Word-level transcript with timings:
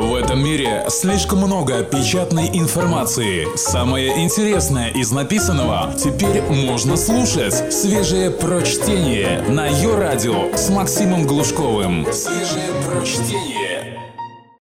В 0.00 0.14
этом 0.14 0.42
мире 0.42 0.86
слишком 0.88 1.40
много 1.40 1.84
печатной 1.84 2.48
информации. 2.58 3.54
Самое 3.54 4.24
интересное 4.24 4.88
из 4.88 5.12
написанного 5.12 5.92
теперь 5.94 6.40
можно 6.40 6.96
слушать. 6.96 7.70
Свежее 7.70 8.30
прочтение 8.30 9.42
на 9.42 9.66
ее 9.66 9.98
радио 9.98 10.56
с 10.56 10.70
Максимом 10.70 11.26
Глушковым. 11.26 12.06
Свежее 12.14 12.70
прочтение. 12.88 14.00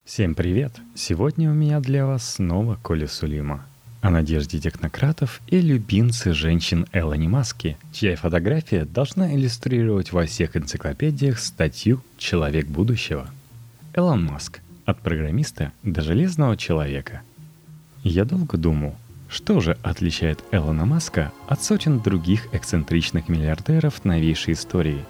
Всем 0.04 0.36
привет! 0.36 0.74
Сегодня 0.96 1.50
у 1.50 1.54
меня 1.54 1.80
для 1.80 2.06
вас 2.06 2.34
снова 2.34 2.78
Коля 2.84 3.08
Сулима. 3.08 3.66
О 4.02 4.10
надежде 4.10 4.60
технократов 4.60 5.40
и 5.48 5.62
любимце 5.62 6.34
женщин 6.34 6.88
Элони 6.92 7.30
Маски, 7.30 7.78
чья 7.94 8.18
фотография 8.18 8.84
должна 8.84 9.34
иллюстрировать 9.34 10.12
во 10.12 10.26
всех 10.26 10.58
энциклопедиях 10.58 11.40
статью 11.40 12.02
«Человек 12.18 12.68
будущего». 12.68 13.30
Элон 13.94 14.26
Маск– 14.26 14.60
от 14.86 15.00
программиста 15.00 15.72
до 15.84 16.02
железного 16.02 16.58
человека. 16.58 17.22
Я 18.04 18.26
долго 18.26 18.58
думал, 18.58 18.96
что 19.30 19.60
же 19.62 19.78
отличает 19.82 20.44
Элона 20.52 20.86
Маска 20.86 21.32
от 21.48 21.64
сотен 21.64 22.00
других 22.00 22.54
эксцентричных 22.54 23.30
миллиардеров 23.30 24.04
новейшей 24.04 24.54
истории, 24.54 25.06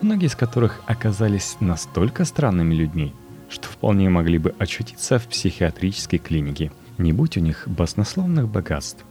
многие 0.00 0.26
из 0.26 0.36
которых 0.36 0.82
оказались 0.86 1.56
настолько 1.60 2.24
странными 2.24 2.74
людьми, 2.74 3.12
что 3.48 3.66
вполне 3.68 4.08
могли 4.08 4.38
бы 4.38 4.54
очутиться 4.58 5.18
в 5.18 5.26
психиатрической 5.26 6.18
клинике, 6.18 6.70
не 6.98 7.12
будь 7.12 7.36
у 7.36 7.40
них 7.40 7.64
баснословных 7.66 8.48
богатств. 8.48 9.04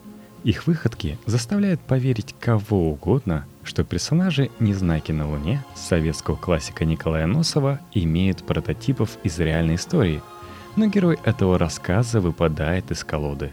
Их 0.44 0.68
выходки 0.68 1.18
заставляют 1.26 1.80
поверить 1.80 2.36
кого 2.38 2.92
угодно, 2.92 3.46
что 3.64 3.86
персонажи 3.86 4.52
«Незнайки 4.60 5.14
на 5.14 5.30
Луне» 5.30 5.64
советского 5.74 6.36
классика 6.36 6.84
Николая 6.84 7.28
Носова 7.28 7.80
имеют 7.94 8.44
прототипов 8.44 9.18
из 9.24 9.40
реальной 9.40 9.76
истории, 9.76 10.22
но 10.76 10.88
герой 10.88 11.18
этого 11.24 11.58
рассказа 11.58 12.20
выпадает 12.20 12.92
из 12.92 13.06
колоды. 13.06 13.52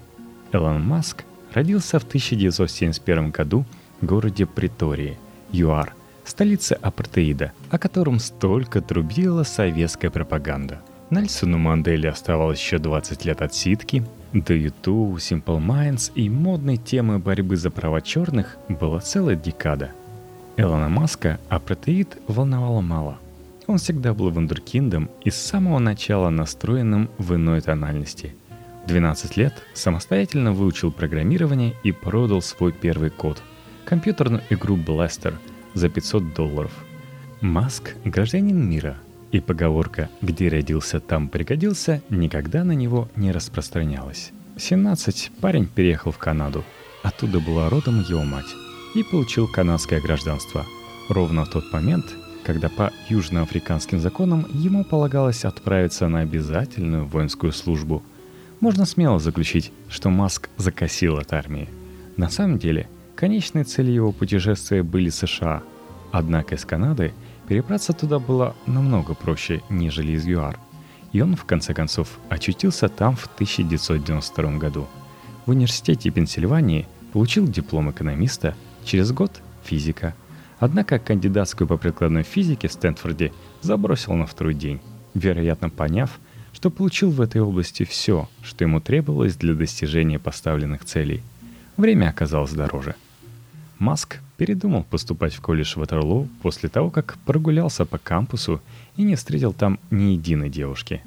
Элон 0.50 0.82
Маск 0.82 1.24
родился 1.52 2.00
в 2.00 2.04
1971 2.04 3.30
году 3.30 3.64
в 4.00 4.06
городе 4.06 4.46
Притории, 4.46 5.16
ЮАР, 5.52 5.94
столице 6.24 6.72
апартеида, 6.72 7.52
о 7.70 7.78
котором 7.78 8.18
столько 8.18 8.80
трубила 8.80 9.44
советская 9.44 10.10
пропаганда. 10.10 10.80
Нельсону 11.10 11.58
Манделе 11.58 12.08
оставалось 12.08 12.60
еще 12.60 12.78
20 12.78 13.24
лет 13.24 13.42
отсидки, 13.42 14.04
до 14.32 14.54
YouTube, 14.54 15.18
Simple 15.18 15.58
Minds 15.58 16.12
и 16.14 16.28
модной 16.28 16.76
темы 16.76 17.18
борьбы 17.18 17.56
за 17.56 17.70
права 17.70 18.00
черных 18.00 18.56
была 18.68 19.00
целая 19.00 19.36
декада– 19.36 19.92
Элона 20.60 20.90
Маска 20.90 21.40
а 21.48 21.58
протеид 21.58 22.18
волновало 22.26 22.82
мало. 22.82 23.18
Он 23.66 23.78
всегда 23.78 24.12
был 24.12 24.30
вундеркиндом 24.30 25.08
и 25.22 25.30
с 25.30 25.36
самого 25.36 25.78
начала 25.78 26.28
настроенным 26.28 27.08
в 27.16 27.34
иной 27.34 27.62
тональности. 27.62 28.34
В 28.84 28.88
12 28.88 29.38
лет 29.38 29.54
самостоятельно 29.72 30.52
выучил 30.52 30.92
программирование 30.92 31.74
и 31.82 31.92
продал 31.92 32.42
свой 32.42 32.72
первый 32.72 33.08
код– 33.08 33.42
компьютерную 33.86 34.42
игру 34.50 34.76
Blaster 34.76 35.34
за 35.72 35.88
500 35.88 36.34
долларов. 36.34 36.72
Маск– 37.40 37.94
гражданин 38.04 38.68
мира, 38.68 38.98
и 39.32 39.40
поговорка 39.40 40.10
«где 40.22 40.48
родился, 40.48 41.00
там 41.00 41.28
пригодился» 41.28 42.02
никогда 42.10 42.64
на 42.64 42.72
него 42.72 43.08
не 43.16 43.32
распространялась. 43.32 44.32
В 44.56 44.60
17 44.60 45.30
парень 45.40 45.66
переехал 45.66 46.10
в 46.10 46.18
Канаду. 46.18 46.64
Оттуда 47.02 47.40
была 47.40 47.70
родом 47.70 48.00
его 48.00 48.22
мать 48.24 48.54
и 48.94 49.02
получил 49.02 49.46
канадское 49.48 50.00
гражданство. 50.00 50.66
Ровно 51.08 51.44
в 51.44 51.50
тот 51.50 51.72
момент, 51.72 52.04
когда 52.44 52.68
по 52.68 52.92
южноафриканским 53.08 54.00
законам 54.00 54.46
ему 54.52 54.84
полагалось 54.84 55.44
отправиться 55.44 56.08
на 56.08 56.20
обязательную 56.20 57.06
воинскую 57.06 57.52
службу. 57.52 58.02
Можно 58.58 58.84
смело 58.84 59.18
заключить, 59.18 59.72
что 59.88 60.10
Маск 60.10 60.50
закосил 60.56 61.16
от 61.18 61.32
армии. 61.32 61.68
На 62.16 62.28
самом 62.28 62.58
деле, 62.58 62.88
конечной 63.14 63.64
целью 63.64 63.94
его 63.94 64.12
путешествия 64.12 64.82
были 64.82 65.08
США. 65.08 65.62
Однако 66.12 66.56
из 66.56 66.64
Канады 66.64 67.12
перебраться 67.50 67.92
туда 67.92 68.20
было 68.20 68.54
намного 68.66 69.14
проще, 69.14 69.60
нежели 69.68 70.12
из 70.12 70.24
ЮАР. 70.24 70.56
И 71.10 71.20
он, 71.20 71.34
в 71.34 71.44
конце 71.44 71.74
концов, 71.74 72.20
очутился 72.28 72.88
там 72.88 73.16
в 73.16 73.26
1992 73.26 74.58
году. 74.58 74.86
В 75.46 75.50
университете 75.50 76.10
Пенсильвании 76.10 76.86
получил 77.12 77.48
диплом 77.48 77.90
экономиста– 77.90 78.54
Через 78.84 79.10
год– 79.10 79.42
физика. 79.64 80.14
Однако 80.60 81.00
кандидатскую 81.00 81.66
по 81.66 81.76
прикладной 81.76 82.22
физике 82.22 82.68
в 82.68 82.72
Стэнфорде 82.72 83.32
забросил 83.62 84.14
на 84.14 84.26
второй 84.26 84.54
день, 84.54 84.80
вероятно 85.14 85.70
поняв, 85.70 86.20
что 86.52 86.70
получил 86.70 87.10
в 87.10 87.20
этой 87.20 87.40
области 87.40 87.84
все, 87.84 88.28
что 88.42 88.64
ему 88.64 88.80
требовалось 88.80 89.34
для 89.34 89.54
достижения 89.54 90.20
поставленных 90.20 90.84
целей. 90.84 91.22
Время 91.76 92.10
оказалось 92.10 92.52
дороже. 92.52 92.94
Маск 93.80 94.20
передумал 94.40 94.84
поступать 94.84 95.34
в 95.34 95.42
колледж 95.42 95.74
Ватерлоу 95.76 96.26
после 96.40 96.70
того, 96.70 96.88
как 96.88 97.18
прогулялся 97.26 97.84
по 97.84 97.98
кампусу 97.98 98.62
и 98.96 99.02
не 99.02 99.14
встретил 99.14 99.52
там 99.52 99.78
ни 99.90 100.14
единой 100.14 100.48
девушки. 100.48 101.02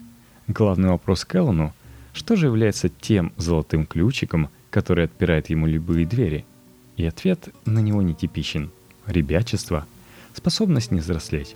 Главный 0.48 0.90
вопрос 0.90 1.26
к 1.26 1.34
Эллону– 1.34 1.74
что 2.14 2.36
же 2.36 2.46
является 2.46 2.90
тем 2.90 3.34
золотым 3.38 3.88
ключиком, 3.88 4.50
который 4.70 5.06
отпирает 5.06 5.50
ему 5.50 5.66
любые 5.66 6.06
двери– 6.06 6.46
и 6.96 7.06
ответ 7.06 7.50
на 7.66 7.80
него 7.80 8.04
нетипичен. 8.04 8.70
Ребячество, 9.08 9.88
способность 10.36 10.92
не 10.92 11.00
взрослеть. 11.00 11.56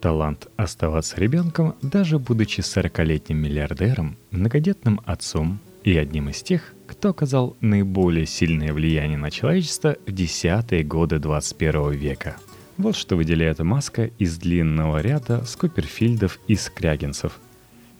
Талант 0.00 0.46
оставаться 0.56 1.20
ребенком, 1.20 1.74
даже 1.82 2.18
будучи 2.18 2.60
40-летним 2.60 3.36
миллиардером, 3.36 4.16
многодетным 4.30 4.98
отцом 5.04 5.58
и 5.92 5.96
одним 5.96 6.28
из 6.28 6.42
тех, 6.42 6.74
кто 6.86 7.10
оказал 7.10 7.56
наиболее 7.60 8.26
сильное 8.26 8.72
влияние 8.72 9.16
на 9.16 9.30
человечество 9.30 9.96
в 10.06 10.12
десятые 10.12 10.84
годы 10.84 11.18
21 11.18 11.92
века. 11.92 12.36
Вот 12.76 12.94
что 12.94 13.16
выделяет 13.16 13.58
Маска 13.60 14.04
из 14.18 14.36
длинного 14.38 15.00
ряда 15.00 15.44
скуперфильдов 15.46 16.38
и 16.46 16.56
скрягинцев. 16.56 17.38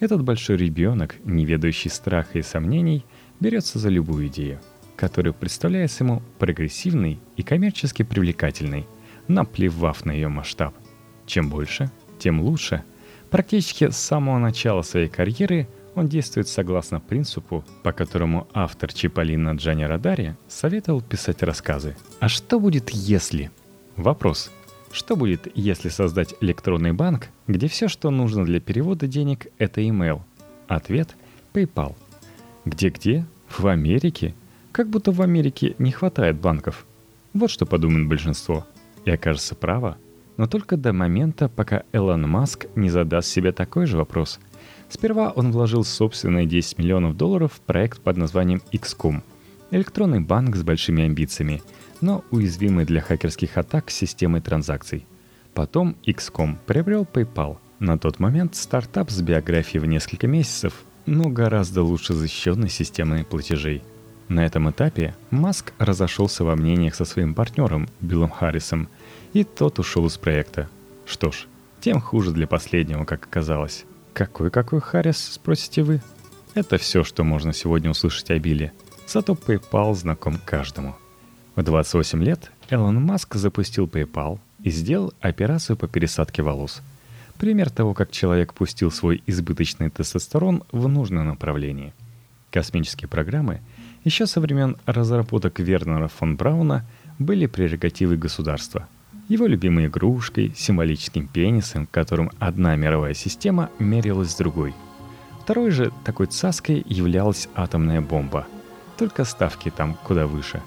Этот 0.00 0.22
большой 0.22 0.56
ребенок, 0.56 1.16
не 1.25 1.44
ведающий 1.44 1.91
страха 1.91 2.38
и 2.38 2.43
сомнений, 2.43 3.04
берется 3.41 3.78
за 3.78 3.88
любую 3.88 4.28
идею– 4.28 4.60
который 4.98 5.32
представляется 5.32 6.03
ему 6.03 6.22
прогрессивной 6.41 7.21
и 7.37 7.44
коммерчески 7.44 8.03
привлекательной, 8.03 8.84
наплевав 9.28 10.04
на 10.04 10.10
ее 10.10 10.27
масштаб. 10.27 10.75
Чем 11.25 11.48
больше, 11.48 11.91
тем 12.19 12.41
лучше. 12.41 12.82
Практически 13.31 13.91
с 13.91 13.97
самого 13.97 14.38
начала 14.38 14.82
своей 14.82 15.09
карьеры 15.09 15.69
он 15.98 16.09
действует 16.09 16.48
согласно 16.48 17.00
принципу, 17.00 17.64
по 17.82 17.92
которому 17.92 18.48
автор 18.54 18.92
Чиполлино 18.92 19.50
Джани 19.54 19.84
Радари 19.84 20.36
советовал 20.48 21.00
писать 21.00 21.42
рассказы. 21.42 21.97
А 22.20 22.28
что 22.28 22.60
будет 22.60 22.91
если? 22.91 23.50
Вопрос. 23.97 24.50
Что 24.92 25.16
будет, 25.16 25.48
если 25.54 25.88
создать 25.88 26.34
электронный 26.41 26.92
банк, 26.92 27.28
где 27.47 27.69
все, 27.69 27.88
что 27.88 28.10
нужно 28.10 28.44
для 28.44 28.60
перевода 28.60 29.06
денег, 29.06 29.48
это 29.59 29.81
email? 29.81 30.22
Ответ– 30.66 31.14
PayPal. 31.53 31.94
Где-где? 32.65 33.26
В 33.48 33.66
Америке? 33.66 34.34
Как 34.72 34.88
будто 34.88 35.12
в 35.12 35.20
Америке 35.20 35.75
не 35.78 35.91
хватает 35.91 36.41
банков. 36.41 36.86
Вот 37.34 37.50
что 37.50 37.66
подумает 37.66 38.09
большинство. 38.09 38.66
И 39.04 39.10
окажется 39.10 39.54
право. 39.54 39.97
Но 40.36 40.47
только 40.47 40.76
до 40.76 40.92
момента, 40.92 41.48
пока 41.48 41.82
Элон 41.92 42.28
Маск 42.28 42.66
не 42.76 42.88
задаст 42.88 43.28
себе 43.28 43.53
такой 43.53 43.86
же 43.86 43.97
вопрос. 43.97 44.38
Сперва 44.88 45.31
он 45.31 45.53
вложил 45.53 45.84
собственные 45.84 46.47
10 46.47 46.78
миллионов 46.78 47.16
долларов 47.16 47.53
в 47.54 47.60
проект 47.60 48.00
под 48.00 48.16
названием 48.16 48.62
XCOM. 48.72 49.22
Электронный 49.71 50.21
банк 50.21 50.56
с 50.56 50.62
большими 50.62 51.04
амбициями, 51.04 51.62
но 52.00 52.25
уязвимый 52.31 52.84
для 52.84 53.00
хакерских 53.00 53.59
атак 53.59 53.91
системой 53.91 54.41
транзакций. 54.41 55.06
Потом 55.54 55.97
XCOM 56.06 56.56
приобрел 56.66 57.06
PayPal. 57.10 57.59
На 57.78 57.98
тот 57.98 58.19
момент 58.19 58.56
стартап 58.56 59.10
с 59.10 59.21
биографией 59.21 59.81
в 59.81 59.87
несколько 59.87 60.27
месяцев, 60.27 60.72
но 61.06 61.28
гораздо 61.28 61.83
лучше 61.83 62.15
защищенной 62.15 62.71
системой 62.71 63.24
платежей– 63.24 63.83
на 64.28 64.45
этом 64.45 64.71
этапе 64.71 65.15
Маск 65.30 65.72
разошелся 65.78 66.45
во 66.45 66.54
мнениях 66.54 66.95
со 66.95 67.07
своим 67.07 67.34
партнером 67.34 67.89
Биллом 68.01 68.30
Харрисом, 68.30 68.89
и 69.33 69.42
тот 69.42 69.78
ушел 69.78 70.07
из 70.07 70.18
проекта. 70.18 70.68
Что 71.07 71.30
ж, 71.30 71.47
тем 71.80 72.01
хуже 72.01 72.33
для 72.33 72.47
последнего, 72.47 73.04
как 73.04 73.24
оказалось. 73.24 73.86
Какой-какой 74.18 74.80
Харрис, 74.80 75.34
спросите 75.34 75.84
вы? 75.84 76.03
Это 76.54 76.76
все, 76.76 77.04
что 77.04 77.22
можно 77.22 77.53
сегодня 77.53 77.88
услышать 77.88 78.32
о 78.32 78.38
Билле. 78.41 78.72
Зато 79.06 79.34
PayPal 79.34 79.94
знаком 79.94 80.41
каждому. 80.44 80.97
В 81.54 81.62
28 81.62 82.24
лет 82.24 82.50
Элон 82.68 83.00
Маск 83.00 83.36
запустил 83.36 83.86
PayPal 83.86 84.41
и 84.65 84.70
сделал 84.70 85.15
операцию 85.20 85.76
по 85.76 85.86
пересадке 85.86 86.42
волос. 86.42 86.82
Пример 87.38 87.70
того, 87.70 87.94
как 87.94 88.10
человек 88.10 88.54
пустил 88.54 88.91
свой 88.91 89.22
избыточный 89.28 89.88
тестостерон 89.88 90.65
в 90.72 90.88
нужное 90.88 91.22
направление. 91.22 91.94
Космические 92.50 93.09
программы— 93.09 93.60
еще 94.03 94.26
со 94.26 94.41
времен 94.41 94.78
разработок 94.84 95.60
Вернера 95.60 96.09
фон 96.09 96.36
Брауна 96.36 96.84
были 97.20 97.47
прерогативы 97.47 98.16
государства. 98.16 98.88
Его 99.28 99.47
любимой 99.47 99.86
игрушкой, 99.86 100.54
символическим 100.57 101.28
пенисом, 101.28 101.86
которым 101.91 102.30
одна 102.39 102.77
мировая 102.77 103.13
система 103.13 103.71
мерилась 103.78 104.30
с 104.30 104.36
другой. 104.36 104.75
Второй 105.42 105.71
же 105.71 105.92
такой 106.04 106.27
цаской 106.28 106.83
являлась 106.86 107.48
атомная 107.54 108.01
бомба. 108.01 108.47
Только 108.97 109.25
ставки 109.25 109.71
там 109.71 109.98
куда 110.03 110.27
выше. 110.27 110.63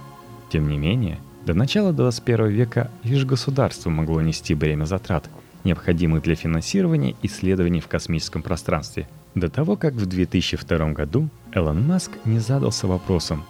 Тем 0.51 0.67
не 0.67 0.77
менее, 0.77 1.17
до 1.43 1.55
начала 1.55 1.91
21 1.91 2.49
века 2.49 2.91
лишь 3.03 3.25
государство 3.25 3.89
могло 3.89 4.21
нести 4.21 4.53
бремя 4.53 4.85
затрат, 4.85 5.27
необходимых 5.63 6.21
для 6.21 6.35
финансирования 6.35 7.15
исследований 7.23 7.79
в 7.79 7.87
космическом 7.87 8.43
пространстве. 8.43 9.09
До 9.33 9.49
того, 9.49 9.75
как 9.75 9.95
в 9.95 10.05
2002 10.05 10.91
году 10.91 11.29
Элон 11.51 11.87
Маск 11.87 12.11
не 12.25 12.37
задался 12.37 12.85
вопросом, 12.85 13.43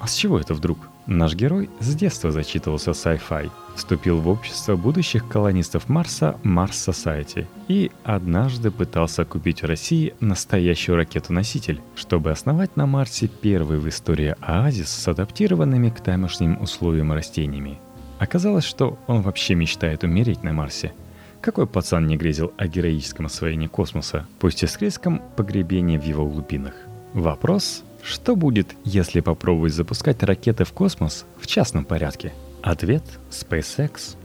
а 0.00 0.06
с 0.06 0.14
чего 0.14 0.38
это 0.38 0.54
вдруг? 0.54 0.78
Наш 1.06 1.34
герой 1.34 1.68
с 1.80 1.94
детства 1.94 2.30
зачитывался 2.30 2.92
sci-fi, 2.92 3.50
вступил 3.76 4.20
в 4.20 4.28
общество 4.28 4.74
будущих 4.76 5.28
колонистов 5.28 5.90
Марса 5.90 6.36
Mars 6.42 6.70
Society 6.70 7.46
и 7.68 7.90
однажды 8.04 8.70
пытался 8.70 9.26
купить 9.26 9.62
в 9.62 9.66
России 9.66 10.14
настоящую 10.20 10.96
ракету-носитель, 10.96 11.82
чтобы 11.94 12.30
основать 12.30 12.76
на 12.76 12.86
Марсе 12.86 13.28
первый 13.28 13.78
в 13.78 13.88
истории 13.88 14.34
оазис 14.40 14.88
с 14.88 15.06
адаптированными 15.06 15.90
к 15.90 16.00
тамошним 16.00 16.62
условиям 16.62 17.12
растениями. 17.12 17.78
Оказалось, 18.18 18.64
что 18.64 18.98
он 19.06 19.20
вообще 19.20 19.54
мечтает 19.54 20.04
умереть 20.04 20.42
на 20.42 20.54
Марсе. 20.54 20.94
Какой 21.42 21.66
пацан 21.66 22.06
не 22.06 22.16
грезил 22.16 22.54
о 22.56 22.66
героическом 22.66 23.26
освоении 23.26 23.66
космоса, 23.66 24.26
пусть 24.38 24.62
и 24.62 24.66
с 24.66 24.78
риском 24.78 25.20
погребения 25.36 26.00
в 26.00 26.04
его 26.04 26.26
глубинах? 26.26 26.72
Вопрос 27.12 27.84
что 28.04 28.36
будет, 28.36 28.74
если 28.84 29.20
попробовать 29.20 29.72
запускать 29.72 30.22
ракеты 30.22 30.64
в 30.64 30.72
космос 30.72 31.24
в 31.38 31.46
частном 31.46 31.84
порядке? 31.84 32.32
Ответ– 32.62 33.02
SpaceX. 33.30 34.16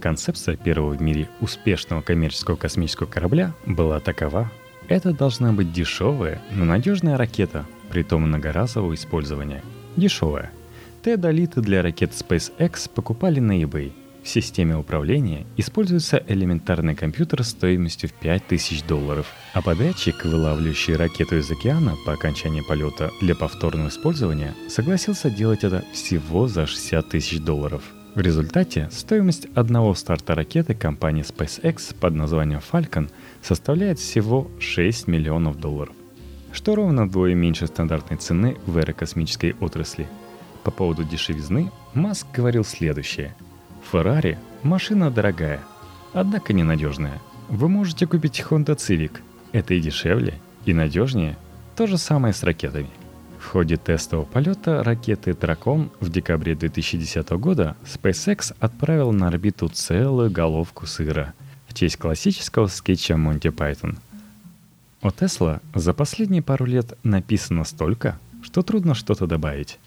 Концепция 0.00 0.56
первого 0.56 0.94
в 0.94 1.02
мире 1.02 1.28
успешного 1.40 2.00
коммерческого 2.00 2.56
космического 2.56 3.06
корабля 3.06 3.52
была 3.66 3.98
такова. 3.98 4.52
Это 4.88 5.12
должна 5.12 5.52
быть 5.52 5.72
дешевая, 5.72 6.40
но 6.52 6.64
надежная 6.64 7.16
ракета, 7.16 7.66
при 7.90 8.02
том 8.02 8.22
многоразового 8.22 8.94
использования. 8.94 9.62
Дешевая. 9.96 10.52
Теодолиты 11.04 11.60
для 11.60 11.82
ракет 11.82 12.12
SpaceX 12.12 12.88
покупали 12.94 13.40
на 13.40 13.60
eBay– 13.60 13.92
в 14.24 14.28
системе 14.28 14.76
управления 14.76 15.46
используется 15.58 16.22
элементарный 16.26 16.94
компьютер 16.94 17.44
стоимостью 17.44 18.08
в 18.08 18.14
5000 18.14 18.82
долларов, 18.84 19.26
а 19.52 19.60
подрядчик, 19.60 20.24
вылавливающий 20.24 20.96
ракету 20.96 21.36
из 21.36 21.50
океана 21.50 21.94
по 22.06 22.14
окончании 22.14 22.62
полета 22.62 23.10
для 23.20 23.34
повторного 23.34 23.88
использования, 23.88 24.54
согласился 24.68 25.30
делать 25.30 25.62
это 25.62 25.84
всего 25.92 26.48
за 26.48 26.66
60 26.66 27.08
тысяч 27.08 27.38
долларов. 27.38 27.82
В 28.14 28.20
результате 28.20 28.88
стоимость 28.90 29.46
одного 29.54 29.94
старта 29.94 30.34
ракеты 30.34 30.74
компании 30.74 31.24
SpaceX 31.24 31.94
под 31.94 32.14
названием 32.14 32.60
Falcon 32.72 33.10
составляет 33.42 33.98
всего 33.98 34.50
6 34.58 35.06
миллионов 35.06 35.60
долларов, 35.60 35.94
что 36.50 36.74
ровно 36.74 37.04
вдвое 37.04 37.34
меньше 37.34 37.66
стандартной 37.66 38.16
цены 38.16 38.56
в 38.66 38.78
аэрокосмической 38.78 39.54
отрасли. 39.60 40.08
По 40.62 40.70
поводу 40.70 41.04
дешевизны 41.04 41.70
Маск 41.92 42.26
говорил 42.32 42.64
следующее– 42.64 43.36
Ferrari– 43.92 44.36
машина 44.62 45.10
дорогая, 45.10 45.60
однако 46.12 46.52
ненадежная. 46.52 47.20
Вы 47.48 47.68
можете 47.68 48.06
купить 48.06 48.44
Honda 48.48 48.76
Civic. 48.76 49.20
Это 49.52 49.74
и 49.74 49.80
дешевле, 49.80 50.34
и 50.64 50.72
надежнее. 50.72 51.36
То 51.76 51.86
же 51.86 51.98
самое 51.98 52.34
с 52.34 52.42
ракетами. 52.42 52.90
В 53.38 53.46
ходе 53.46 53.76
тестового 53.76 54.24
полета 54.24 54.82
ракеты 54.82 55.34
«Дракон» 55.34 55.90
в 56.00 56.10
декабре 56.10 56.54
2010 56.54 57.28
года 57.32 57.76
SpaceX 57.84 58.54
отправил 58.58 59.12
на 59.12 59.28
орбиту 59.28 59.68
целую 59.68 60.30
головку 60.30 60.86
сыра 60.86 61.34
в 61.68 61.74
честь 61.74 61.96
классического 61.98 62.68
скетча 62.68 63.16
Монти 63.16 63.50
Пайтон. 63.50 63.98
У 65.02 65.10
Тесла 65.10 65.60
за 65.74 65.92
последние 65.92 66.42
пару 66.42 66.64
лет 66.64 66.96
написано 67.02 67.64
столько, 67.64 68.18
что 68.42 68.62
трудно 68.62 68.94
что-то 68.94 69.26
добавить. 69.26 69.78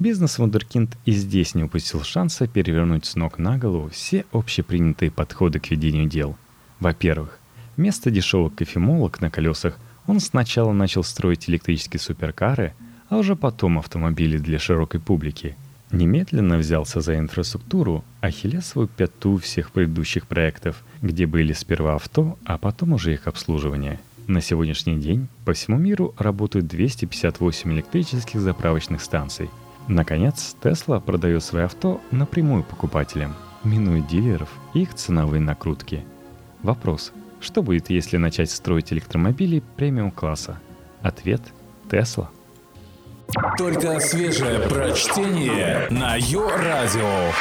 Бизнес-вундеркинд 0.00 0.98
и 1.04 1.12
здесь 1.12 1.54
не 1.54 1.64
упустил 1.64 2.02
шанса 2.02 2.48
перевернуть 2.48 3.06
с 3.06 3.14
ног 3.14 3.38
на 3.38 3.58
голову 3.58 3.88
все 3.90 4.24
общепринятые 4.32 5.12
подходы 5.12 5.60
к 5.60 5.70
ведению 5.70 6.08
дел. 6.08 6.36
Во-первых, 6.80 7.38
вместо 7.76 8.10
дешевых 8.10 8.56
кофемолок 8.56 9.20
на 9.20 9.30
колесах 9.30 9.78
он 10.06 10.18
сначала 10.18 10.72
начал 10.72 11.04
строить 11.04 11.48
электрические 11.48 12.00
суперкары, 12.00 12.74
а 13.08 13.18
уже 13.18 13.36
потом 13.36 13.78
автомобили 13.78 14.36
для 14.36 14.58
широкой 14.58 14.98
публики. 14.98 15.56
Немедленно 15.92 16.58
взялся 16.58 17.00
за 17.00 17.16
инфраструктуру, 17.16 18.04
ахиллесовую 18.20 18.88
пяту 18.88 19.36
всех 19.36 19.70
предыдущих 19.70 20.26
проектов, 20.26 20.82
где 21.02 21.26
были 21.26 21.52
сперва 21.52 21.94
авто, 21.94 22.36
а 22.44 22.58
потом 22.58 22.94
уже 22.94 23.14
их 23.14 23.28
обслуживание. 23.28 24.00
На 24.26 24.40
сегодняшний 24.40 24.98
день 24.98 25.28
по 25.44 25.52
всему 25.52 25.78
миру 25.78 26.14
работают 26.18 26.66
258 26.66 27.72
электрических 27.72 28.40
заправочных 28.40 29.00
станций– 29.00 29.48
Наконец, 29.88 30.56
Tesla 30.62 30.98
продает 31.00 31.44
свои 31.44 31.64
авто 31.64 32.00
напрямую 32.10 32.64
покупателям, 32.64 33.34
минуя 33.64 34.00
дилеров 34.00 34.48
и 34.72 34.82
их 34.82 34.94
ценовые 34.94 35.40
накрутки. 35.40 36.04
Вопрос. 36.62 37.12
Что 37.40 37.62
будет, 37.62 37.90
если 37.90 38.16
начать 38.16 38.50
строить 38.50 38.92
электромобили 38.92 39.62
премиум-класса? 39.76 40.58
Ответ– 41.02 41.42
Tesla. 41.90 42.28
Только 43.58 44.00
свежее 44.00 44.60
прочтение 44.68 45.86
на 45.90 46.16
Йо-Радио. 46.16 47.32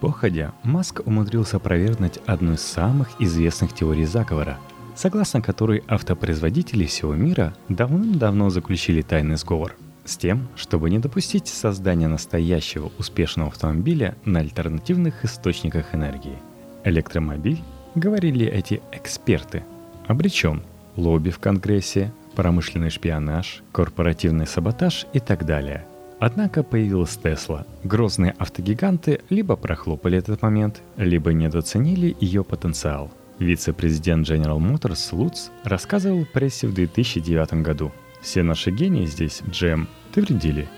Походя, 0.00 0.52
Маск 0.64 1.02
умудрился 1.06 1.58
опровергнуть 1.58 2.18
одну 2.26 2.54
из 2.54 2.62
самых 2.62 3.10
известных 3.20 3.72
теорий 3.74 4.06
заговора, 4.06 4.58
согласно 4.96 5.40
которой 5.40 5.84
автопроизводители 5.86 6.86
всего 6.86 7.14
мира 7.14 7.54
давным-давно 7.68 8.50
заключили 8.50 9.02
тайный 9.02 9.36
сговор– 9.36 9.76
с 10.10 10.16
тем, 10.16 10.48
чтобы 10.56 10.90
не 10.90 10.98
допустить 10.98 11.48
создания 11.48 12.08
настоящего 12.08 12.90
успешного 12.98 13.50
автомобиля 13.50 14.16
на 14.24 14.40
альтернативных 14.40 15.24
источниках 15.24 15.94
энергии. 15.94 16.38
Электромобиль, 16.84 17.60
говорили 17.94 18.46
эти 18.46 18.82
эксперты, 18.92 19.64
обречен 20.06 20.62
лобби 20.96 21.30
в 21.30 21.38
Конгрессе, 21.38 22.12
промышленный 22.34 22.90
шпионаж, 22.90 23.62
корпоративный 23.72 24.46
саботаж 24.46 25.06
и 25.12 25.20
так 25.20 25.46
далее. 25.46 25.84
Однако 26.18 26.62
появилась 26.62 27.16
Тесла. 27.16 27.66
Грозные 27.82 28.34
автогиганты 28.38 29.20
либо 29.30 29.56
прохлопали 29.56 30.18
этот 30.18 30.42
момент, 30.42 30.82
либо 30.96 31.32
недооценили 31.32 32.14
ее 32.20 32.44
потенциал. 32.44 33.10
Вице-президент 33.38 34.28
General 34.28 34.58
Motors 34.58 35.08
Луц 35.12 35.48
рассказывал 35.64 36.26
прессе 36.26 36.66
в 36.66 36.74
2009 36.74 37.62
году. 37.62 37.90
Все 38.20 38.42
наши 38.42 38.70
гении 38.70 39.06
здесь, 39.06 39.42
Джем, 39.50 39.88
твердили, 40.12 40.68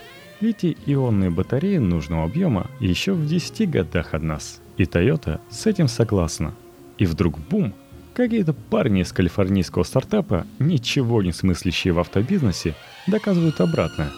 литий-ионные 0.41 1.31
батареи 1.31 1.79
нужного 1.79 2.25
объема 2.25 2.71
еще 2.81 3.13
в 3.13 3.27
10 3.27 3.71
годах 3.71 4.15
от 4.15 4.23
нас. 4.23 4.61
И 4.77 4.85
Toyota 4.85 5.41
с 5.51 5.67
этим 5.67 5.89
согласна. 5.89 6.55
И 6.99 7.07
вдруг 7.07 7.39
бум! 7.39 7.75
Какие-то 8.15 8.53
парни 8.53 9.01
из 9.01 9.13
калифорнийского 9.13 9.85
стартапа, 9.85 10.47
ничего 10.59 11.23
не 11.23 11.33
смыслящие 11.33 11.95
в 11.95 11.99
автобизнесе, 11.99 12.75
доказывают 13.07 13.59
обратное. 13.61 14.11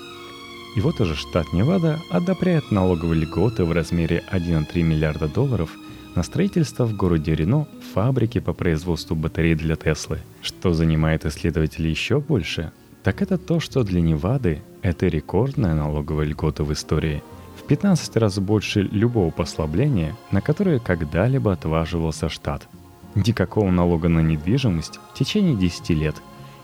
И 0.77 0.81
вот 0.81 1.01
уже 1.01 1.15
штат 1.15 1.53
Невада 1.53 2.01
одобряет 2.11 2.73
налоговые 2.73 3.21
льготы 3.21 3.65
в 3.65 3.71
размере 3.71 4.25
1,3 4.33 4.83
миллиарда 4.83 5.29
долларов 5.29 5.71
на 6.17 6.25
строительство 6.25 6.85
в 6.85 6.97
городе 6.97 7.37
Рено 7.37 7.69
фабрики 7.95 8.41
по 8.41 8.53
производству 8.53 9.15
батарей 9.15 9.55
для 9.55 9.77
Теслы. 9.77 10.19
Что 10.43 10.73
занимает 10.73 11.25
исследователей 11.25 11.91
еще 11.91 12.19
больше, 12.19 12.73
так 13.05 13.21
это 13.21 13.37
то, 13.37 13.61
что 13.61 13.85
для 13.85 14.01
Невады 14.01 14.63
это 14.81 15.07
рекордная 15.09 15.75
налоговая 15.75 16.25
льгота 16.25 16.65
в 16.65 16.73
истории. 16.73 17.23
В 17.55 17.67
15 17.67 18.17
раз 18.17 18.39
больше 18.39 18.81
любого 18.81 19.31
послабления, 19.31 20.17
на 20.31 20.41
которое 20.41 20.79
когда-либо 20.79 21.53
отваживался 21.53 22.31
штат. 22.31 22.67
Никакого 23.15 23.71
налога 23.71 24.09
на 24.09 24.21
недвижимость 24.21 24.99
в 25.13 25.19
течение 25.19 25.55
10 25.55 25.91
лет 25.91 26.17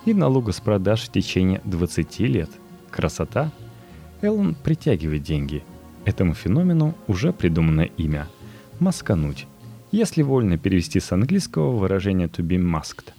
и 0.06 0.14
налога 0.14 0.52
с 0.52 0.60
продаж 0.60 1.02
в 1.02 1.12
течение 1.12 1.60
20 1.64 2.20
лет. 2.20 2.50
Красота? 2.90 3.52
Эллен 4.22 4.54
притягивает 4.54 5.22
деньги. 5.22 5.62
Этому 6.06 6.32
феномену 6.32 6.94
уже 7.06 7.34
придумано 7.34 7.82
имя– 7.82 8.26
маскануть. 8.80 9.46
Если 9.92 10.22
вольно 10.22 10.56
перевести 10.56 11.00
с 11.00 11.12
английского 11.12 11.76
выражение 11.76 12.28
to 12.28 12.42
be 12.42 12.56
masked. 12.56 13.12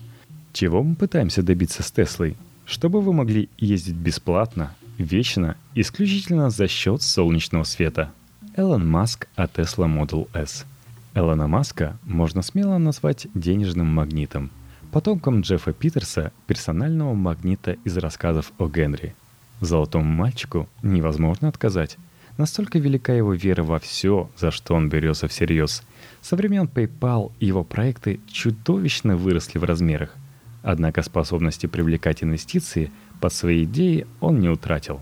Чего 0.53 0.81
мы 0.81 0.95
пытаемся 0.95 1.43
добиться 1.43 1.83
с 1.83 1.91
Теслой– 1.91 2.35
чтобы 2.71 3.01
вы 3.01 3.11
могли 3.11 3.49
ездить 3.57 3.95
бесплатно, 3.95 4.73
вечно, 4.97 5.57
исключительно 5.75 6.49
за 6.49 6.69
счет 6.69 7.01
солнечного 7.01 7.63
света. 7.63 8.11
Элон 8.55 8.89
Маск 8.89 9.27
о 9.35 9.43
Tesla 9.43 9.93
Model 9.93 10.29
S. 10.33 10.65
Элона 11.13 11.47
Маска 11.49 11.97
можно 12.05 12.41
смело 12.41 12.77
назвать 12.77 13.27
денежным 13.33 13.87
магнитом, 13.87 14.51
потомком 14.93 15.41
Джеффа 15.41 15.73
Питерса, 15.73 16.31
персонального 16.47 17.13
магнита 17.13 17.73
из 17.83 17.97
рассказов 17.97 18.53
о 18.57 18.69
Генри. 18.69 19.15
Золотому 19.59 20.05
мальчику 20.05 20.69
невозможно 20.81 21.49
отказать. 21.49 21.97
Настолько 22.37 22.79
велика 22.79 23.13
его 23.13 23.33
вера 23.33 23.63
во 23.63 23.79
все, 23.79 24.29
за 24.37 24.49
что 24.49 24.75
он 24.75 24.87
берется 24.87 25.27
всерьез. 25.27 25.83
Со 26.21 26.37
времен 26.37 26.69
PayPal 26.73 27.33
его 27.41 27.65
проекты 27.65 28.21
чудовищно 28.31 29.17
выросли 29.17 29.59
в 29.59 29.65
размерах. 29.65 30.15
Однако 30.63 31.01
способности 31.01 31.65
привлекать 31.65 32.23
инвестиции 32.23 32.91
под 33.19 33.33
свои 33.33 33.63
идеи 33.63 34.07
он 34.19 34.39
не 34.39 34.49
утратил. 34.49 35.01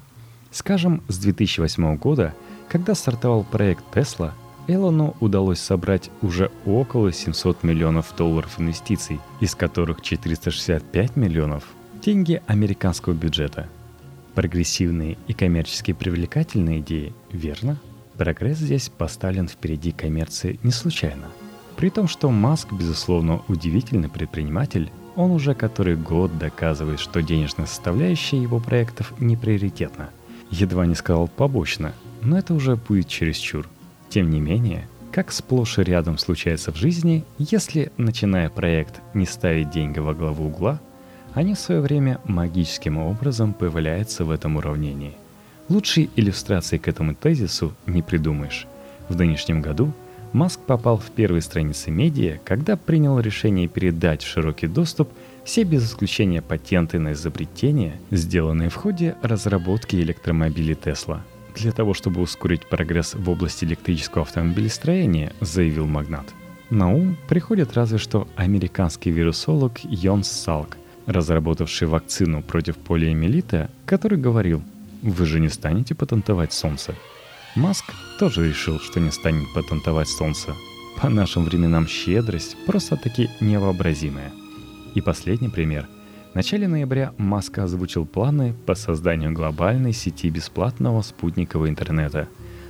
Скажем, 0.52 1.04
с 1.08 1.18
2008 1.18 1.98
года, 1.98 2.34
когда 2.70 2.96
стартовал 2.96 3.44
проект 3.44 3.84
Tesla, 3.94 4.32
Элону 4.68 5.16
удалось 5.20 5.60
собрать 5.60 6.12
уже 6.22 6.52
около 6.66 7.12
700 7.12 7.64
миллионов 7.64 8.14
долларов 8.16 8.60
инвестиций, 8.60 9.20
из 9.42 9.56
которых 9.56 10.02
465 10.02 11.16
миллионов– 11.16 11.64
деньги 12.04 12.42
американского 12.48 13.14
бюджета. 13.14 13.68
Прогрессивные 14.36 15.18
и 15.28 15.34
коммерчески 15.34 15.92
привлекательные 15.92 16.80
идеи, 16.80 17.14
верно? 17.32 17.78
Прогресс 18.18 18.58
здесь 18.58 18.90
поставлен 18.90 19.48
впереди 19.48 19.92
коммерции 19.92 20.60
не 20.64 20.72
случайно. 20.72 21.28
При 21.76 21.90
том, 21.90 22.08
что 22.08 22.30
Маск, 22.30 22.72
безусловно, 22.72 23.42
удивительный 23.48 24.10
предприниматель, 24.10 24.92
он 25.20 25.32
уже 25.32 25.54
который 25.54 25.96
год 25.96 26.38
доказывает, 26.38 27.00
что 27.00 27.22
денежная 27.22 27.68
составляющая 27.68 28.42
его 28.42 28.60
проектов 28.60 29.14
не 29.20 29.36
приоритетна. 29.36 30.10
Едва 30.50 30.86
не 30.86 30.96
сказал 30.96 31.28
побочно, 31.28 31.94
но 32.22 32.38
это 32.38 32.54
уже 32.54 32.76
будет 32.76 33.08
чересчур– 33.08 33.68
тем 34.10 34.32
не 34.32 34.40
менее, 34.40 34.88
как 35.12 35.32
сплошь 35.32 35.78
и 35.78 35.84
рядом 35.84 36.18
случается 36.18 36.72
в 36.72 36.76
жизни, 36.76 37.24
если, 37.38 37.92
начиная 37.98 38.50
проект, 38.50 39.02
не 39.14 39.26
ставить 39.26 39.70
деньги 39.70 40.00
во 40.00 40.16
главу 40.16 40.48
угла, 40.48 40.80
они 41.36 41.54
в 41.54 41.60
свое 41.60 41.80
время 41.80 42.20
магическим 42.26 42.98
образом 42.98 43.54
появляются 43.54 44.26
в 44.26 44.32
этом 44.32 44.58
уравнении. 44.58 45.14
Лучшей 45.70 46.10
иллюстрации 46.16 46.80
к 46.80 46.88
этому 46.88 47.14
тезису 47.14 47.74
не 47.86 48.02
придумаешь. 48.02 48.66
В 49.10 49.16
нынешнем 49.16 49.62
году 49.62 49.94
Маск 50.34 50.60
попал 50.60 50.98
в 50.98 51.10
первые 51.12 51.42
страницы 51.42 51.92
медиа, 51.92 52.40
когда 52.44 52.78
принял 52.78 53.20
решение 53.20 53.68
передать 53.68 54.24
в 54.24 54.28
широкий 54.28 54.68
доступ 54.68 55.10
все 55.44 55.64
без 55.64 55.86
исключения 55.86 56.42
патенты 56.42 57.00
на 57.00 57.14
изобретения, 57.14 58.00
сделанные 58.12 58.70
в 58.70 58.76
ходе 58.76 59.16
разработки 59.24 59.96
электромобилей 59.96 60.76
Тесла– 60.76 61.24
для 61.56 61.72
того, 61.72 61.94
чтобы 61.94 62.22
ускорить 62.22 62.66
прогресс 62.66 63.14
в 63.14 63.30
области 63.30 63.66
электрического 63.66 64.24
автомобилестроения, 64.24 65.34
заявил 65.42 65.86
магнат. 65.88 66.26
На 66.70 66.92
ум 66.92 67.18
приходит 67.28 67.74
разве 67.74 67.98
что 67.98 68.28
американский 68.36 69.12
вирусолог 69.12 69.80
Йон 69.84 70.24
Салк, 70.24 70.78
разработавший 71.06 71.88
вакцину 71.88 72.44
против 72.44 72.78
полиэмилита, 72.78 73.70
который 73.86 74.20
говорил 74.20 74.62
«Вы 75.02 75.26
же 75.26 75.40
не 75.40 75.50
станете 75.50 75.96
патентовать 75.96 76.54
Солнце». 76.54 76.96
Маск 77.56 77.86
тоже 78.20 78.48
решил, 78.48 78.80
что 78.80 79.00
не 79.00 79.12
станет 79.12 79.52
патентовать 79.54 80.08
Солнце. 80.08 80.56
По 81.02 81.10
нашим 81.10 81.46
временам 81.46 81.88
щедрость 81.88 82.58
просто-таки 82.66 83.30
невообразимая. 83.40 84.32
И 84.96 85.02
последний 85.02 85.50
пример– 85.50 85.88
в 86.32 86.36
начале 86.36 86.68
ноября 86.68 87.12
Маск 87.18 87.58
озвучил 87.58 88.06
планы 88.06 88.54
по 88.68 88.76
созданию 88.76 89.34
глобальной 89.34 89.94
сети 89.94 90.30
бесплатного 90.30 91.02
спутникового 91.02 91.68
интернета. 91.68 92.28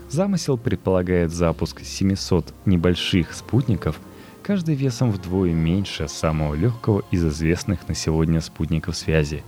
Замысел 0.08 0.58
предполагает 0.58 1.34
запуск 1.34 1.82
700 1.84 2.54
небольших 2.66 3.34
спутников, 3.34 4.00
каждый 4.44 4.76
весом 4.76 5.12
вдвое 5.12 5.52
меньше 5.52 6.08
самого 6.08 6.56
легкого 6.56 7.04
из 7.12 7.26
известных 7.26 7.86
на 7.90 7.96
сегодня 7.96 8.40
спутников 8.40 8.96
связи. 8.96 9.44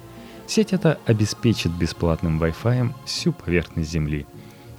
Сеть 0.46 0.74
эта 0.74 1.00
обеспечит 1.06 1.72
бесплатным 1.72 2.38
Wi-Fi 2.44 2.90
всю 3.06 3.32
поверхность 3.32 3.92
Земли. 3.92 4.26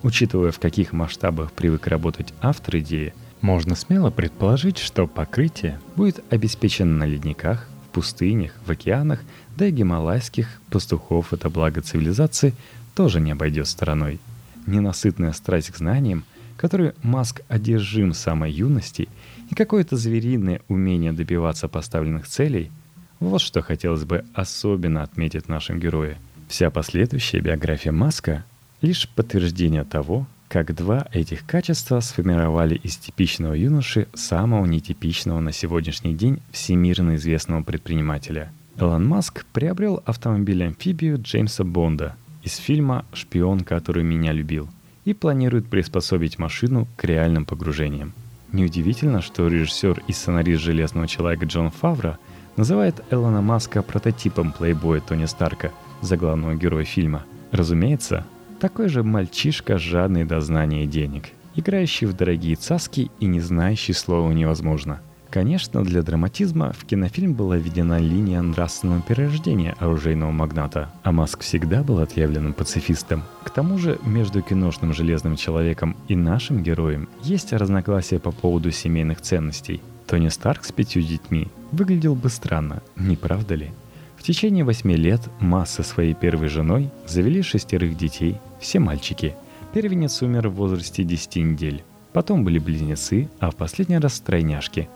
Учитывая, 0.02 0.50
в 0.50 0.58
каких 0.58 0.92
масштабах 0.92 1.52
привык 1.52 1.86
работать 1.86 2.34
автор 2.40 2.78
идеи, 2.78 3.14
можно 3.40 3.76
смело 3.76 4.10
предположить, 4.10 4.78
что 4.78 5.06
покрытие 5.06 5.78
будет 5.94 6.24
обеспечено 6.30 6.92
на 6.92 7.04
ледниках, 7.04 7.68
пустынях, 7.92 8.52
в 8.66 8.70
океанах, 8.70 9.20
да 9.56 9.66
и 9.66 9.70
гималайских 9.70 10.48
пастухов 10.70 11.32
это 11.32 11.50
благо 11.50 11.82
цивилизации 11.82 12.54
тоже 12.94 13.20
не 13.20 13.32
обойдет 13.32 13.68
стороной. 13.68 14.18
Ненасытная 14.66 15.32
страсть 15.32 15.70
к 15.70 15.76
знаниям, 15.76 16.24
которой 16.56 16.92
Маск 17.02 17.42
одержим 17.48 18.12
самой 18.12 18.52
юности, 18.52 19.08
и 19.50 19.54
какое-то 19.54 19.96
звериное 19.96 20.62
умение 20.68 21.12
добиваться 21.12 21.68
поставленных 21.68 22.26
целей– 22.26 22.70
вот 23.20 23.40
что 23.40 23.62
хотелось 23.62 24.04
бы 24.04 24.24
особенно 24.34 25.04
отметить 25.04 25.44
в 25.44 25.48
нашем 25.48 25.78
герое. 25.78 26.18
Вся 26.48 26.70
последующая 26.70 27.38
биография 27.38 27.92
Маска– 27.92 28.44
лишь 28.82 29.08
подтверждение 29.08 29.84
того, 29.84 30.26
как 30.48 30.74
два 30.74 31.06
этих 31.12 31.46
качества 31.46 32.00
сформировали 32.00 32.74
из 32.74 32.96
типичного 32.96 33.54
юноши 33.54 34.06
самого 34.12 34.66
нетипичного 34.66 35.40
на 35.40 35.52
сегодняшний 35.52 36.14
день 36.14 36.40
всемирно 36.50 37.16
известного 37.16 37.62
предпринимателя. 37.62 38.52
Элон 38.76 39.06
Маск 39.06 39.46
приобрел 39.52 40.02
автомобиль-амфибию 40.04 41.18
Джеймса 41.22 41.64
Бонда 41.64 42.16
из 42.42 42.56
фильма 42.56 43.06
«Шпион, 43.14 43.60
который 43.60 44.02
меня 44.02 44.32
любил» 44.32 44.68
и 45.04 45.14
планирует 45.14 45.68
приспособить 45.68 46.38
машину 46.38 46.86
к 46.96 47.04
реальным 47.04 47.44
погружениям. 47.44 48.12
Неудивительно, 48.52 49.22
что 49.22 49.48
режиссер 49.48 50.02
и 50.06 50.12
сценарист 50.12 50.62
«Железного 50.62 51.08
человека» 51.08 51.46
Джон 51.46 51.70
Фавро 51.70 52.18
называет 52.56 53.02
Элона 53.10 53.40
Маска 53.40 53.82
прототипом 53.82 54.52
плейбоя 54.52 55.00
Тони 55.00 55.24
Старка, 55.24 55.70
за 56.02 56.16
главного 56.16 56.54
героя 56.54 56.84
фильма. 56.84 57.24
Разумеется, 57.52 58.26
такой 58.62 58.88
же 58.88 59.02
мальчишка, 59.02 59.76
жадный 59.76 60.22
до 60.22 60.40
знания 60.40 60.86
денег, 60.86 61.30
играющий 61.56 62.06
в 62.06 62.12
дорогие 62.12 62.54
цаски 62.54 63.10
и 63.18 63.26
не 63.26 63.40
знающий 63.40 63.92
слова 63.92 64.30
«невозможно». 64.30 65.00
Конечно, 65.30 65.82
для 65.82 66.02
драматизма 66.02 66.72
в 66.72 66.84
кинофильм 66.84 67.34
была 67.34 67.56
введена 67.56 67.98
линия 67.98 68.40
нравственного 68.40 69.02
перерождения 69.02 69.74
оружейного 69.80 70.30
магната, 70.30 70.92
а 71.02 71.10
Маск 71.10 71.40
всегда 71.40 71.82
был 71.82 71.98
отъявленным 71.98 72.52
пацифистом. 72.52 73.24
К 73.42 73.50
тому 73.50 73.78
же, 73.78 73.98
между 74.04 74.42
киношным 74.42 74.94
железным 74.94 75.34
человеком 75.34 75.96
и 76.06 76.14
нашим 76.14 76.62
героем 76.62 77.08
есть 77.24 77.52
разногласия 77.52 78.20
по 78.20 78.30
поводу 78.30 78.70
семейных 78.70 79.22
ценностей. 79.22 79.80
Тони 80.06 80.28
Старк 80.28 80.64
с 80.64 80.70
пятью 80.70 81.02
детьми 81.02 81.48
выглядел 81.72 82.14
бы 82.14 82.28
странно, 82.28 82.80
не 82.94 83.16
правда 83.16 83.56
ли? 83.56 83.72
В 84.16 84.22
течение 84.22 84.62
восьми 84.62 84.94
лет 84.94 85.20
Масс 85.40 85.72
со 85.72 85.82
своей 85.82 86.14
первой 86.14 86.46
женой 86.46 86.90
завели 87.08 87.42
шестерых 87.42 87.96
детей, 87.96 88.36
все 88.62 88.78
мальчики. 88.78 89.34
Первенец 89.74 90.22
умер 90.22 90.48
в 90.48 90.54
возрасте 90.54 91.04
10 91.04 91.36
недель. 91.36 91.84
Потом 92.12 92.44
были 92.44 92.58
близнецы, 92.58 93.28
а 93.40 93.50
в 93.50 93.56
последний 93.56 93.98
раз 93.98 94.20
тройняшки. 94.20 94.88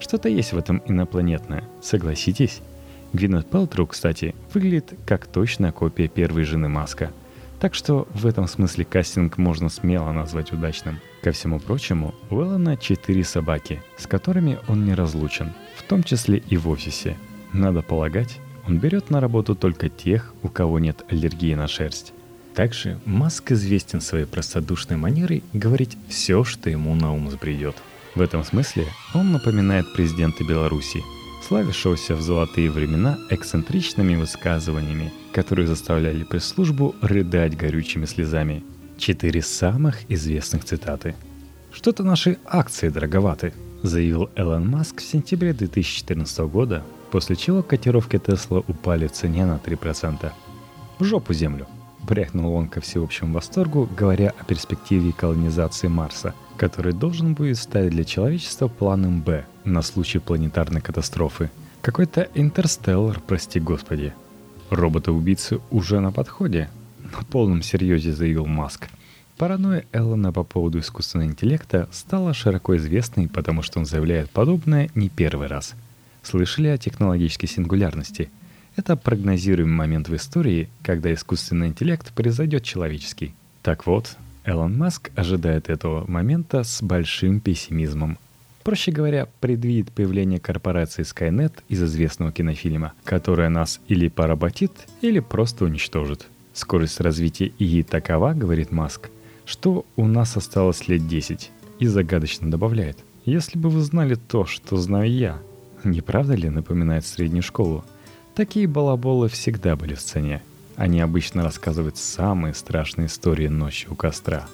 Что-то 0.00 0.28
есть 0.28 0.52
в 0.52 0.58
этом 0.58 0.82
инопланетное, 0.86 1.64
согласитесь? 1.80 2.60
Гвинет 3.12 3.48
Пелтру, 3.48 3.86
кстати, 3.86 4.34
выглядит 4.52 4.94
как 5.06 5.26
точная 5.26 5.70
копия 5.70 6.08
первой 6.08 6.44
жены 6.44 6.68
Маска. 6.68 7.12
Так 7.60 7.74
что 7.74 8.08
в 8.12 8.26
этом 8.26 8.48
смысле 8.48 8.84
кастинг 8.84 9.38
можно 9.38 9.68
смело 9.68 10.10
назвать 10.10 10.52
удачным. 10.52 10.98
Ко 11.22 11.30
всему 11.30 11.60
прочему, 11.60 12.14
у 12.30 12.40
Эллена 12.40 12.76
четыре 12.76 13.22
собаки, 13.22 13.82
с 13.96 14.08
которыми 14.08 14.58
он 14.66 14.84
не 14.84 14.94
разлучен, 14.94 15.52
в 15.76 15.84
том 15.84 16.02
числе 16.02 16.38
и 16.38 16.56
в 16.56 16.68
офисе. 16.68 17.16
Надо 17.52 17.82
полагать, 17.82 18.40
он 18.66 18.78
берет 18.78 19.10
на 19.10 19.20
работу 19.20 19.54
только 19.54 19.88
тех, 19.88 20.34
у 20.42 20.48
кого 20.48 20.80
нет 20.80 21.04
аллергии 21.08 21.54
на 21.54 21.68
шерсть. 21.68 22.14
Также 22.54 22.98
Маск 23.06 23.52
известен 23.52 24.00
своей 24.00 24.26
простодушной 24.26 24.98
манерой 24.98 25.42
говорить 25.52 25.96
все, 26.08 26.44
что 26.44 26.68
ему 26.68 26.94
на 26.94 27.12
ум 27.12 27.30
забредет. 27.30 27.76
В 28.14 28.20
этом 28.20 28.44
смысле 28.44 28.86
он 29.14 29.32
напоминает 29.32 29.90
президента 29.94 30.44
Беларуси, 30.44 31.02
славившегося 31.48 32.14
в 32.14 32.20
золотые 32.20 32.70
времена 32.70 33.18
эксцентричными 33.30 34.16
высказываниями, 34.16 35.12
которые 35.32 35.66
заставляли 35.66 36.24
пресс-службу 36.24 36.94
рыдать 37.00 37.56
горючими 37.56 38.04
слезами. 38.04 38.62
Четыре 38.98 39.40
самых 39.40 39.98
известных 40.10 40.64
цитаты. 40.64 41.14
«Что-то 41.72 42.04
наши 42.04 42.36
акции 42.44 42.90
дороговаты», 42.90 43.54
заявил 43.82 44.28
Элон 44.36 44.68
Маск 44.68 45.00
в 45.00 45.04
сентябре 45.04 45.54
2014 45.54 46.38
года, 46.40 46.84
после 47.10 47.34
чего 47.34 47.62
котировки 47.62 48.18
Тесла 48.18 48.58
упали 48.58 49.06
в 49.06 49.12
цене 49.12 49.46
на 49.46 49.56
3%. 49.56 50.30
В 50.98 51.04
жопу 51.04 51.32
землю– 51.32 51.66
брякнул 52.02 52.54
он 52.54 52.68
ко 52.68 52.80
всеобщему 52.80 53.34
восторгу, 53.34 53.88
говоря 53.96 54.32
о 54.38 54.44
перспективе 54.44 55.12
колонизации 55.12 55.88
Марса, 55.88 56.34
который 56.56 56.92
должен 56.92 57.34
будет 57.34 57.58
стать 57.58 57.90
для 57.90 58.04
человечества 58.04 58.68
планом 58.68 59.20
«Б» 59.20 59.44
на 59.64 59.82
случай 59.82 60.18
планетарной 60.18 60.80
катастрофы. 60.80 61.50
Какой-то 61.80 62.28
интерстеллар, 62.34 63.20
прости 63.20 63.60
господи. 63.60 64.12
Роботы-убийцы 64.70 65.60
уже 65.70 66.00
на 66.00 66.12
подходе. 66.12 66.70
На 67.02 67.24
полном 67.24 67.62
серьезе 67.62 68.12
заявил 68.12 68.46
Маск. 68.46 68.88
Паранойя 69.36 69.84
Эллона 69.92 70.32
по 70.32 70.44
поводу 70.44 70.78
искусственного 70.78 71.28
интеллекта 71.28 71.88
стала 71.90 72.32
широко 72.32 72.76
известной, 72.76 73.28
потому 73.28 73.62
что 73.62 73.80
он 73.80 73.86
заявляет 73.86 74.30
подобное 74.30 74.88
не 74.94 75.08
первый 75.08 75.48
раз. 75.48 75.74
Слышали 76.22 76.68
о 76.68 76.78
технологической 76.78 77.48
сингулярности– 77.48 78.30
это 78.76 78.96
прогнозируемый 78.96 79.74
момент 79.74 80.08
в 80.08 80.16
истории, 80.16 80.68
когда 80.82 81.12
искусственный 81.12 81.68
интеллект 81.68 82.12
превзойдет 82.12 82.64
человеческий. 82.64 83.34
Так 83.62 83.86
вот, 83.86 84.16
Элон 84.44 84.76
Маск 84.76 85.10
ожидает 85.14 85.68
этого 85.68 86.10
момента 86.10 86.64
с 86.64 86.82
большим 86.82 87.40
пессимизмом. 87.40 88.18
Проще 88.64 88.92
говоря, 88.92 89.28
предвидит 89.40 89.90
появление 89.90 90.38
корпорации 90.38 91.02
Skynet 91.02 91.52
из 91.68 91.82
известного 91.82 92.32
кинофильма, 92.32 92.92
которая 93.04 93.48
нас 93.48 93.80
или 93.88 94.08
поработит, 94.08 94.72
или 95.00 95.18
просто 95.18 95.64
уничтожит. 95.64 96.28
Скорость 96.54 97.00
развития 97.00 97.52
ИИ 97.58 97.82
такова, 97.82 98.34
говорит 98.34 98.70
Маск, 98.70 99.10
что 99.44 99.84
у 99.96 100.06
нас 100.06 100.36
осталось 100.36 100.86
лет 100.86 101.08
10. 101.08 101.50
И 101.78 101.86
загадочно 101.86 102.50
добавляет. 102.50 102.98
Если 103.24 103.58
бы 103.58 103.68
вы 103.68 103.80
знали 103.80 104.14
то, 104.14 104.46
что 104.46 104.76
знаю 104.76 105.10
я, 105.10 105.38
не 105.82 106.00
правда 106.00 106.34
ли 106.34 106.48
напоминает 106.48 107.04
среднюю 107.04 107.42
школу? 107.42 107.84
Такие 108.34 108.66
балаболы 108.66 109.28
всегда 109.28 109.76
были 109.76 109.94
в 109.94 110.00
сцене. 110.00 110.42
Они 110.76 111.00
обычно 111.00 111.42
рассказывают 111.42 111.98
самые 111.98 112.54
страшные 112.54 113.06
истории 113.06 113.48
ночи 113.48 113.86
у 113.90 113.94
костра. 113.94 114.46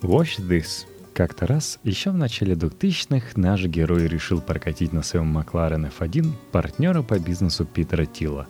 Watch 0.00 0.38
this– 0.38 0.86
как-то 1.16 1.46
раз, 1.46 1.80
еще 1.82 2.10
в 2.10 2.14
начале 2.14 2.54
2000-х, 2.54 3.28
наш 3.36 3.64
герой 3.64 4.06
решил 4.06 4.42
прокатить 4.42 4.92
на 4.92 5.02
своем 5.02 5.28
Макларен 5.28 5.86
F1 5.86 6.30
партнера 6.52 7.00
по 7.00 7.18
бизнесу 7.18 7.64
Питера 7.64 8.04
Тила. 8.04 8.46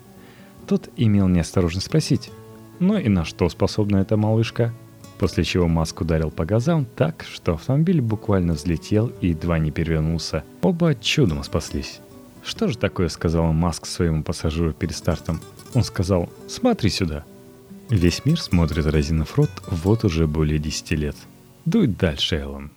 Тот 0.66 0.90
имел 0.96 1.28
неосторожность 1.28 1.86
спросить, 1.86 2.32
ну 2.80 2.98
и 2.98 3.08
на 3.08 3.24
что 3.24 3.48
способна 3.48 3.98
эта 3.98 4.16
малышка? 4.16 4.74
После 5.18 5.44
чего 5.44 5.68
Маск 5.68 6.00
ударил 6.00 6.32
по 6.32 6.44
газам 6.44 6.84
так, 6.96 7.24
что 7.32 7.54
автомобиль 7.54 8.00
буквально 8.00 8.54
взлетел 8.54 9.12
и 9.20 9.28
едва 9.28 9.58
не 9.60 9.70
перевернулся. 9.70 10.42
Оба 10.60 10.96
чудом 10.96 11.44
спаслись. 11.44 12.00
«Что 12.46 12.68
же 12.68 12.78
такое?»— 12.78 13.08
сказал 13.10 13.52
Маск 13.52 13.86
своему 13.86 14.22
пассажиру 14.22 14.72
перед 14.72 14.96
стартом. 14.96 15.40
Он 15.74 15.82
сказал 15.82 16.30
«Смотри 16.48 16.88
сюда». 16.88 17.24
Весь 17.90 18.24
мир 18.24 18.40
смотрит 18.40 18.86
разинув 18.86 19.36
рот 19.36 19.50
вот 19.68 20.04
уже 20.04 20.26
более 20.26 20.58
10 20.58 20.92
лет— 20.92 21.16
Дуй 21.66 21.88
дальше, 21.88 22.36
Эллен. 22.36 22.70